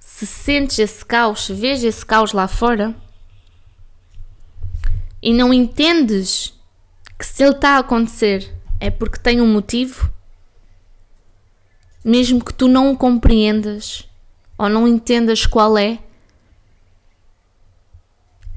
se 0.00 0.26
sentes 0.26 0.78
esse 0.78 1.04
caos, 1.04 1.46
se 1.46 1.54
vês 1.54 1.84
esse 1.84 2.04
caos 2.04 2.32
lá 2.32 2.48
fora 2.48 2.94
e 5.22 5.32
não 5.32 5.54
entendes 5.54 6.52
que 7.16 7.24
se 7.24 7.44
ele 7.44 7.54
está 7.54 7.76
a 7.76 7.78
acontecer 7.78 8.57
é 8.80 8.90
porque 8.90 9.18
tem 9.18 9.40
um 9.40 9.52
motivo, 9.52 10.12
mesmo 12.04 12.44
que 12.44 12.54
tu 12.54 12.68
não 12.68 12.92
o 12.92 12.96
compreendas 12.96 14.08
ou 14.56 14.68
não 14.68 14.86
entendas 14.86 15.46
qual 15.46 15.76
é, 15.76 15.98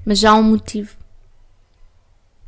mas 0.06 0.24
há 0.24 0.34
um 0.34 0.44
motivo. 0.44 0.96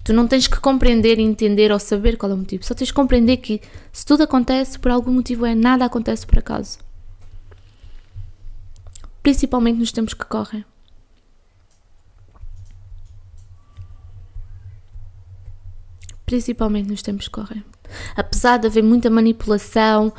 Tu 0.03 0.11
não 0.11 0.27
tens 0.27 0.47
que 0.47 0.59
compreender, 0.59 1.17
entender 1.17 1.71
ou 1.71 1.79
saber 1.79 2.17
qual 2.17 2.31
é 2.31 2.35
o 2.35 2.37
motivo. 2.37 2.63
Só 2.65 2.73
tens 2.73 2.91
que 2.91 2.95
compreender 2.95 3.37
que 3.37 3.61
se 3.91 4.05
tudo 4.05 4.23
acontece 4.23 4.77
por 4.77 4.91
algum 4.91 5.13
motivo 5.13 5.45
é 5.45 5.55
nada 5.55 5.85
acontece 5.85 6.25
por 6.25 6.39
acaso. 6.39 6.79
Principalmente 9.21 9.79
nos 9.79 9.93
tempos 9.93 10.13
que 10.13 10.25
correm. 10.25 10.65
Principalmente 16.33 16.89
nos 16.89 17.03
tempos 17.03 17.27
que 17.27 17.33
correm. 17.33 17.63
Apesar 18.15 18.57
de 18.57 18.65
haver 18.65 18.81
muita 18.81 19.07
manipulação, 19.07 20.11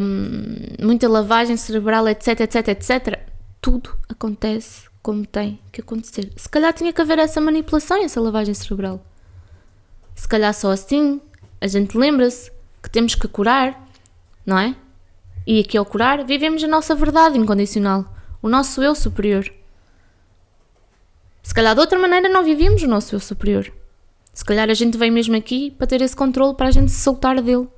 hum, 0.00 0.56
muita 0.84 1.08
lavagem 1.08 1.56
cerebral, 1.56 2.08
etc, 2.08 2.40
etc, 2.40 2.68
etc, 2.70 3.20
tudo 3.60 3.96
acontece 4.08 4.88
como 5.00 5.24
tem 5.24 5.60
que 5.70 5.80
acontecer. 5.80 6.32
Se 6.34 6.48
calhar 6.48 6.72
tinha 6.72 6.92
que 6.92 7.00
haver 7.00 7.20
essa 7.20 7.40
manipulação 7.40 7.96
e 7.98 8.06
essa 8.06 8.20
lavagem 8.20 8.52
cerebral. 8.54 9.06
Se 10.16 10.26
calhar 10.26 10.52
só 10.52 10.72
assim 10.72 11.20
a 11.60 11.68
gente 11.68 11.96
lembra-se 11.96 12.50
que 12.82 12.90
temos 12.90 13.14
que 13.14 13.28
curar, 13.28 13.88
não 14.44 14.58
é? 14.58 14.74
E 15.46 15.60
aqui 15.60 15.78
ao 15.78 15.86
curar, 15.86 16.24
vivemos 16.24 16.64
a 16.64 16.66
nossa 16.66 16.92
verdade 16.92 17.38
incondicional, 17.38 18.12
o 18.42 18.48
nosso 18.48 18.82
eu 18.82 18.96
superior. 18.96 19.48
Se 21.40 21.54
calhar 21.54 21.72
de 21.72 21.80
outra 21.80 22.00
maneira 22.00 22.28
não 22.28 22.42
vivíamos 22.42 22.82
o 22.82 22.88
nosso 22.88 23.14
eu 23.14 23.20
superior. 23.20 23.72
Se 24.32 24.44
calhar 24.44 24.70
a 24.70 24.74
gente 24.74 24.96
veio 24.96 25.12
mesmo 25.12 25.36
aqui 25.36 25.70
para 25.72 25.86
ter 25.86 26.00
esse 26.00 26.16
controle 26.16 26.54
para 26.54 26.68
a 26.68 26.70
gente 26.70 26.90
se 26.90 27.00
soltar 27.00 27.40
dele. 27.42 27.68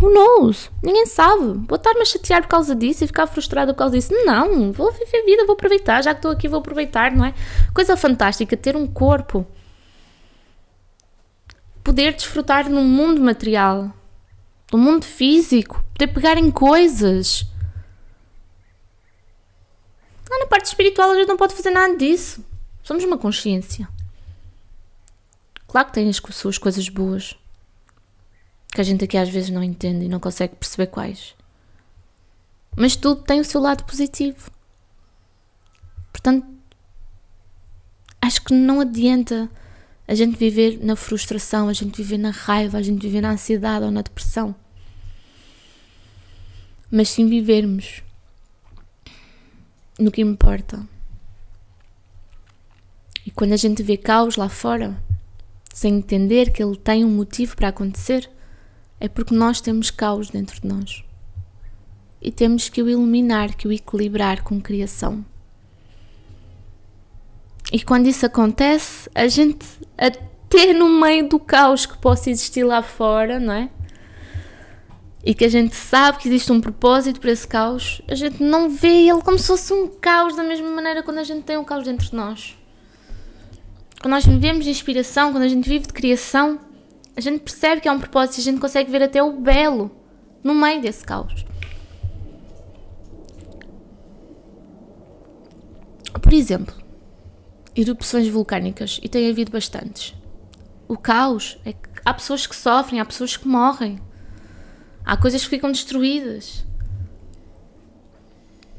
Who 0.00 0.08
knows? 0.08 0.70
Ninguém 0.82 1.04
sabe. 1.04 1.66
Vou 1.66 1.76
estar-me 1.76 2.00
a 2.00 2.04
chatear 2.04 2.42
por 2.42 2.48
causa 2.48 2.74
disso 2.74 3.02
e 3.02 3.06
ficar 3.06 3.26
frustrada 3.26 3.74
por 3.74 3.78
causa 3.78 3.96
disso. 3.96 4.14
Não, 4.24 4.72
vou 4.72 4.92
viver 4.92 5.18
a 5.18 5.24
vida, 5.24 5.44
vou 5.44 5.54
aproveitar. 5.54 6.02
Já 6.02 6.14
que 6.14 6.18
estou 6.18 6.30
aqui, 6.30 6.48
vou 6.48 6.60
aproveitar, 6.60 7.10
não 7.10 7.24
é? 7.24 7.34
Coisa 7.74 7.96
fantástica 7.96 8.56
ter 8.56 8.76
um 8.76 8.86
corpo 8.86 9.46
poder 11.82 12.14
desfrutar 12.14 12.70
num 12.70 12.84
mundo 12.84 13.20
material, 13.20 13.92
no 14.72 14.78
mundo 14.78 15.04
físico, 15.04 15.82
poder 15.92 16.12
pegar 16.12 16.38
em 16.38 16.50
coisas. 16.50 17.44
Lá 20.30 20.38
na 20.38 20.46
parte 20.46 20.66
espiritual 20.66 21.10
a 21.10 21.16
gente 21.16 21.28
não 21.28 21.36
pode 21.36 21.54
fazer 21.54 21.70
nada 21.70 21.96
disso. 21.96 22.44
Somos 22.82 23.02
uma 23.02 23.18
consciência. 23.18 23.88
Claro 25.70 25.86
que 25.86 25.94
tem 25.94 26.08
as 26.08 26.16
suas 26.16 26.58
coisas 26.58 26.88
boas, 26.88 27.36
que 28.72 28.80
a 28.80 28.84
gente 28.84 29.04
aqui 29.04 29.16
às 29.16 29.28
vezes 29.28 29.50
não 29.50 29.62
entende 29.62 30.04
e 30.04 30.08
não 30.08 30.18
consegue 30.18 30.56
perceber 30.56 30.88
quais. 30.88 31.36
Mas 32.76 32.96
tudo 32.96 33.22
tem 33.22 33.38
o 33.38 33.44
seu 33.44 33.60
lado 33.60 33.84
positivo. 33.84 34.50
Portanto, 36.12 36.44
acho 38.20 38.42
que 38.42 38.52
não 38.52 38.80
adianta 38.80 39.48
a 40.08 40.14
gente 40.16 40.36
viver 40.36 40.84
na 40.84 40.96
frustração, 40.96 41.68
a 41.68 41.72
gente 41.72 42.02
viver 42.02 42.18
na 42.18 42.30
raiva, 42.30 42.76
a 42.76 42.82
gente 42.82 43.00
viver 43.00 43.20
na 43.20 43.30
ansiedade 43.30 43.84
ou 43.84 43.92
na 43.92 44.02
depressão. 44.02 44.52
Mas 46.90 47.10
sim 47.10 47.28
vivermos 47.28 48.02
no 49.96 50.10
que 50.10 50.20
importa. 50.20 50.84
E 53.24 53.30
quando 53.30 53.52
a 53.52 53.56
gente 53.56 53.84
vê 53.84 53.96
caos 53.96 54.34
lá 54.34 54.48
fora, 54.48 55.00
sem 55.72 55.96
entender 55.96 56.52
que 56.52 56.62
ele 56.62 56.76
tem 56.76 57.04
um 57.04 57.10
motivo 57.10 57.56
para 57.56 57.68
acontecer, 57.68 58.28
é 58.98 59.08
porque 59.08 59.34
nós 59.34 59.60
temos 59.60 59.90
caos 59.90 60.30
dentro 60.30 60.60
de 60.60 60.66
nós. 60.66 61.04
E 62.20 62.30
temos 62.30 62.68
que 62.68 62.82
o 62.82 62.88
iluminar, 62.88 63.54
que 63.56 63.66
o 63.66 63.72
equilibrar 63.72 64.42
com 64.42 64.60
criação. 64.60 65.24
E 67.72 67.80
quando 67.82 68.08
isso 68.08 68.26
acontece, 68.26 69.08
a 69.14 69.26
gente, 69.28 69.64
até 69.96 70.72
no 70.74 70.88
meio 70.88 71.28
do 71.28 71.38
caos 71.38 71.86
que 71.86 71.96
possa 71.96 72.28
existir 72.28 72.64
lá 72.64 72.82
fora, 72.82 73.38
não 73.38 73.54
é? 73.54 73.70
E 75.24 75.34
que 75.34 75.44
a 75.44 75.48
gente 75.48 75.76
sabe 75.76 76.18
que 76.18 76.28
existe 76.28 76.50
um 76.50 76.60
propósito 76.60 77.20
para 77.20 77.30
esse 77.30 77.46
caos, 77.46 78.02
a 78.08 78.14
gente 78.14 78.42
não 78.42 78.68
vê 78.68 79.08
ele 79.08 79.22
como 79.22 79.38
se 79.38 79.46
fosse 79.46 79.72
um 79.72 79.86
caos 79.86 80.34
da 80.34 80.42
mesma 80.42 80.68
maneira 80.68 81.02
quando 81.02 81.18
a 81.18 81.24
gente 81.24 81.44
tem 81.44 81.56
um 81.56 81.64
caos 81.64 81.84
dentro 81.84 82.08
de 82.08 82.14
nós. 82.14 82.56
Quando 84.00 84.12
nós 84.12 84.24
vivemos 84.24 84.64
de 84.64 84.70
inspiração, 84.70 85.30
quando 85.30 85.44
a 85.44 85.48
gente 85.48 85.68
vive 85.68 85.86
de 85.86 85.92
criação, 85.92 86.58
a 87.14 87.20
gente 87.20 87.40
percebe 87.40 87.82
que 87.82 87.88
há 87.88 87.92
um 87.92 88.00
propósito 88.00 88.38
e 88.38 88.40
a 88.40 88.44
gente 88.44 88.60
consegue 88.60 88.90
ver 88.90 89.02
até 89.02 89.22
o 89.22 89.38
belo 89.38 89.90
no 90.42 90.54
meio 90.54 90.80
desse 90.80 91.04
caos. 91.04 91.44
Por 96.20 96.32
exemplo, 96.32 96.74
erupções 97.76 98.26
vulcânicas, 98.28 98.98
e 99.02 99.08
tem 99.08 99.28
havido 99.28 99.52
bastantes. 99.52 100.14
O 100.88 100.96
caos 100.96 101.58
é 101.64 101.74
que 101.74 101.88
há 102.04 102.14
pessoas 102.14 102.46
que 102.46 102.56
sofrem, 102.56 103.00
há 103.00 103.04
pessoas 103.04 103.36
que 103.36 103.46
morrem, 103.46 104.00
há 105.04 105.14
coisas 105.16 105.42
que 105.42 105.50
ficam 105.50 105.70
destruídas. 105.70 106.64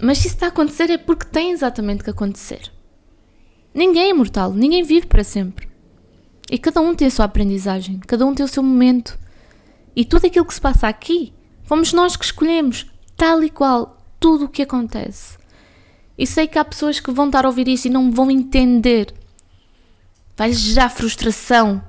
Mas 0.01 0.17
se 0.17 0.27
isso 0.27 0.35
está 0.35 0.47
a 0.47 0.49
acontecer 0.49 0.89
é 0.89 0.97
porque 0.97 1.27
tem 1.27 1.51
exatamente 1.51 2.03
que 2.03 2.09
acontecer. 2.09 2.71
Ninguém 3.73 4.03
é 4.03 4.09
imortal, 4.09 4.53
ninguém 4.53 4.83
vive 4.83 5.07
para 5.07 5.23
sempre. 5.23 5.69
E 6.49 6.57
cada 6.57 6.81
um 6.81 6.93
tem 6.93 7.07
a 7.07 7.11
sua 7.11 7.25
aprendizagem, 7.25 7.99
cada 7.99 8.25
um 8.25 8.35
tem 8.35 8.45
o 8.45 8.49
seu 8.49 8.61
momento. 8.61 9.17
E 9.95 10.03
tudo 10.03 10.27
aquilo 10.27 10.45
que 10.45 10.53
se 10.53 10.61
passa 10.61 10.87
aqui, 10.87 11.33
fomos 11.63 11.93
nós 11.93 12.15
que 12.15 12.25
escolhemos, 12.25 12.91
tal 13.15 13.43
e 13.43 13.49
qual, 13.49 13.97
tudo 14.19 14.45
o 14.45 14.49
que 14.49 14.61
acontece. 14.61 15.37
E 16.17 16.27
sei 16.27 16.47
que 16.47 16.59
há 16.59 16.65
pessoas 16.65 16.99
que 16.99 17.11
vão 17.11 17.27
estar 17.27 17.45
a 17.45 17.47
ouvir 17.47 17.67
isto 17.67 17.85
e 17.85 17.89
não 17.89 18.11
vão 18.11 18.29
entender. 18.29 19.13
Vai 20.35 20.51
gerar 20.53 20.89
frustração. 20.89 21.83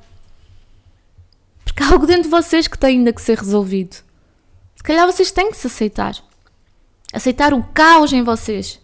Porque 1.64 1.82
há 1.82 1.92
algo 1.92 2.06
dentro 2.06 2.24
de 2.24 2.28
vocês 2.28 2.68
que 2.68 2.78
tem 2.78 2.98
ainda 2.98 3.12
que 3.12 3.20
ser 3.20 3.38
resolvido. 3.38 3.96
Se 4.76 4.82
calhar 4.82 5.06
vocês 5.06 5.30
têm 5.30 5.50
que 5.50 5.56
se 5.56 5.66
aceitar. 5.66 6.16
Aceitar 7.12 7.52
o 7.52 7.62
caos 7.62 8.12
em 8.12 8.22
vocês. 8.22 8.80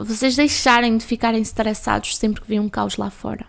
Para 0.00 0.14
vocês 0.14 0.34
deixarem 0.34 0.96
de 0.96 1.04
ficarem 1.04 1.42
estressados 1.42 2.16
sempre 2.16 2.40
que 2.40 2.48
vem 2.48 2.58
um 2.58 2.70
caos 2.70 2.96
lá 2.96 3.10
fora. 3.10 3.46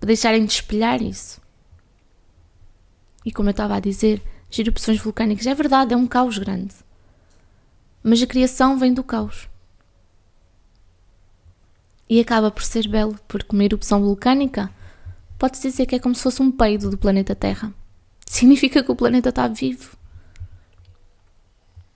Para 0.00 0.08
deixarem 0.08 0.44
de 0.44 0.52
espelhar 0.52 1.00
isso. 1.00 1.40
E 3.24 3.30
como 3.30 3.48
eu 3.48 3.52
estava 3.52 3.76
a 3.76 3.80
dizer, 3.80 4.20
as 4.50 4.58
erupções 4.58 4.98
vulcânicas 4.98 5.46
é 5.46 5.54
verdade, 5.54 5.94
é 5.94 5.96
um 5.96 6.08
caos 6.08 6.38
grande. 6.38 6.74
Mas 8.02 8.20
a 8.20 8.26
criação 8.26 8.76
vem 8.76 8.92
do 8.92 9.04
caos. 9.04 9.48
E 12.08 12.18
acaba 12.18 12.50
por 12.50 12.64
ser 12.64 12.88
belo, 12.88 13.16
porque 13.28 13.54
uma 13.54 13.64
erupção 13.64 14.02
vulcânica 14.02 14.70
pode-se 15.38 15.68
dizer 15.68 15.86
que 15.86 15.94
é 15.94 16.00
como 16.00 16.16
se 16.16 16.22
fosse 16.24 16.42
um 16.42 16.50
peido 16.50 16.90
do 16.90 16.98
planeta 16.98 17.36
Terra. 17.36 17.72
Significa 18.26 18.82
que 18.82 18.90
o 18.90 18.96
planeta 18.96 19.28
está 19.28 19.46
vivo. 19.46 19.96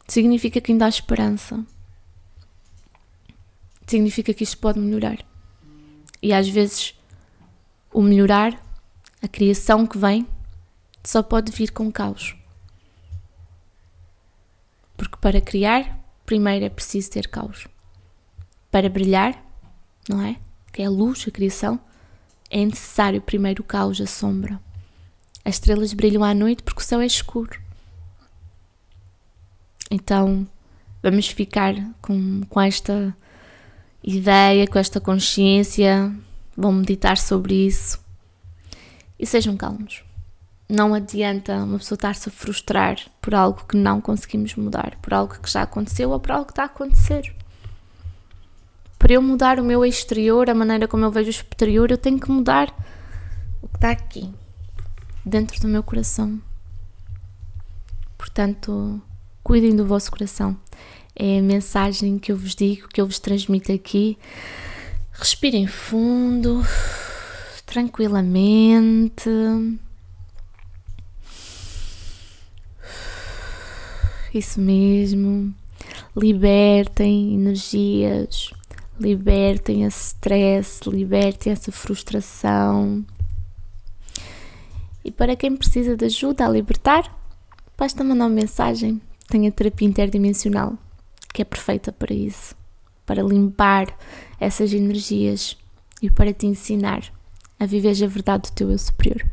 Significa 0.07 0.61
que 0.61 0.71
ainda 0.71 0.87
há 0.87 0.89
esperança. 0.89 1.67
Significa 3.87 4.35
que 4.35 4.45
isto 4.45 4.59
pode 4.59 4.79
melhorar. 4.79 5.19
E 6.23 6.33
às 6.33 6.49
vezes 6.49 6.95
o 7.93 8.03
melhorar, 8.03 8.61
a 9.23 9.29
criação 9.29 9.87
que 9.87 9.97
vem, 9.97 10.27
só 11.05 11.23
pode 11.23 11.53
vir 11.53 11.71
com 11.71 11.91
caos. 11.91 12.37
Porque 14.97 15.17
para 15.21 15.41
criar, 15.41 15.99
primeiro 16.25 16.65
é 16.65 16.69
preciso 16.69 17.11
ter 17.11 17.29
caos. 17.29 17.69
Para 18.71 18.89
brilhar, 18.89 19.41
não 20.09 20.21
é? 20.21 20.37
Que 20.73 20.83
é 20.83 20.87
a 20.87 20.91
luz, 20.91 21.25
a 21.29 21.31
criação, 21.31 21.79
é 22.51 22.65
necessário 22.65 23.21
primeiro 23.21 23.63
o 23.63 23.67
caos, 23.67 24.01
a 24.01 24.07
sombra. 24.07 24.61
As 25.45 25.55
estrelas 25.55 25.93
brilham 25.93 26.25
à 26.25 26.35
noite 26.35 26.63
porque 26.63 26.81
o 26.81 26.85
céu 26.85 27.01
é 27.01 27.07
escuro. 27.07 27.61
Então, 29.91 30.47
vamos 31.03 31.29
ficar 31.29 31.75
com, 32.03 32.43
com 32.49 32.61
esta 32.61 33.17
ideia, 34.07 34.69
com 34.69 34.79
esta 34.79 35.01
consciência, 35.01 36.15
vão 36.57 36.73
meditar 36.73 37.19
sobre 37.19 37.67
isso 37.67 37.99
e 39.19 39.27
sejam 39.27 39.57
calmos. 39.57 40.05
Não 40.69 40.95
adianta 40.95 41.57
uma 41.57 41.79
pessoa 41.79 41.97
estar-se 41.97 42.29
a 42.29 42.33
frustrar 42.33 42.99
por 43.21 43.35
algo 43.35 43.65
que 43.69 43.77
não 43.77 44.01
conseguimos 44.01 44.55
mudar, 44.55 44.97
por 45.03 45.13
algo 45.13 45.39
que 45.41 45.51
já 45.51 45.63
aconteceu 45.63 46.11
ou 46.11 46.21
por 46.21 46.33
algo 46.33 46.47
que 46.47 46.53
está 46.53 46.63
a 46.63 46.67
acontecer. 46.67 47.35
Para 48.99 49.13
eu 49.13 49.23
mudar 49.23 49.61
o 49.61 49.65
meu 49.65 49.85
exterior, 49.85 50.49
a 50.49 50.55
maneira 50.55 50.89
como 50.89 51.05
eu 51.05 51.11
vejo 51.11 51.29
o 51.29 51.31
exterior, 51.31 51.91
eu 51.91 51.99
tenho 51.99 52.19
que 52.19 52.31
mudar 52.31 52.75
o 53.63 53.69
que 53.69 53.77
está 53.77 53.91
aqui, 53.91 54.33
dentro 55.25 55.61
do 55.61 55.69
meu 55.69 55.83
coração. 55.83 56.41
Portanto, 58.17 59.01
cuidem 59.45 59.77
do 59.77 59.87
vosso 59.87 60.11
coração. 60.11 60.57
É 61.19 61.39
a 61.39 61.43
mensagem 61.43 62.19
que 62.19 62.31
eu 62.31 62.37
vos 62.37 62.55
digo, 62.55 62.89
que 62.89 63.01
eu 63.01 63.07
vos 63.07 63.19
transmito 63.19 63.73
aqui. 63.73 64.19
Respirem 65.13 65.67
fundo, 65.67 66.63
tranquilamente. 67.65 69.31
Isso 74.33 74.61
mesmo. 74.61 75.55
Libertem 76.15 77.35
energias, 77.35 78.51
libertem 79.01 79.85
esse 79.85 80.09
stress, 80.09 80.81
libertem 80.87 81.53
essa 81.53 81.73
frustração. 81.73 83.05
E 85.03 85.11
para 85.11 85.35
quem 85.35 85.57
precisa 85.57 85.97
de 85.97 86.05
ajuda 86.05 86.45
a 86.45 86.49
libertar, 86.51 87.11
basta 87.77 88.05
mandar 88.05 88.25
uma 88.27 88.31
mensagem 88.31 89.01
tem 89.29 89.47
a 89.47 89.51
terapia 89.51 89.89
interdimensional, 89.89 90.75
que 91.37 91.43
é 91.43 91.45
perfeita 91.45 91.93
para 91.93 92.15
isso 92.15 92.57
para 93.07 93.23
limpar 93.23 93.87
essas 94.39 94.73
energias 94.73 95.57
e 96.03 96.11
para 96.11 96.35
te 96.35 96.47
ensinar 96.47 97.05
a 97.59 97.65
viver 97.65 98.03
a 98.03 98.09
verdade 98.09 98.51
do 98.51 98.55
teu 98.55 98.71
eu 98.71 98.79
superior. 98.79 99.25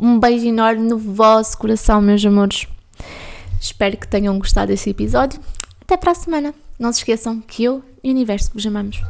Um 0.00 0.18
beijo 0.18 0.46
enorme 0.46 0.88
no 0.88 0.96
vosso 0.96 1.58
coração, 1.58 2.00
meus 2.00 2.24
amores. 2.24 2.66
Espero 3.60 3.98
que 3.98 4.08
tenham 4.08 4.38
gostado 4.38 4.68
desse 4.68 4.88
episódio. 4.88 5.38
Até 5.82 5.96
para 5.96 6.12
a 6.12 6.14
semana. 6.14 6.54
Não 6.78 6.90
se 6.90 7.00
esqueçam 7.00 7.40
que 7.40 7.64
eu 7.64 7.82
e 8.02 8.08
o 8.08 8.12
universo 8.12 8.50
vos 8.54 8.64
amamos. 8.64 9.02